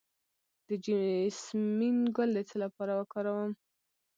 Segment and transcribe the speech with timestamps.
[0.67, 3.51] د جیسمین ګل د څه لپاره وکاروم؟